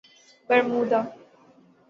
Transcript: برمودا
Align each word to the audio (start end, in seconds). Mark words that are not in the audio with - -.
برمودا 0.49 1.13